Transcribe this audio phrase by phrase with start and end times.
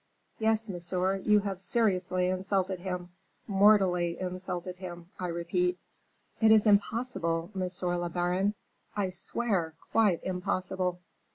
[0.39, 3.11] Yes, monsieur, you have seriously insulted him,
[3.45, 5.77] mortally insulted him, I repeat."
[6.39, 8.55] "It is impossible, monsieur le baron,
[8.97, 11.01] I swear, quite impossible."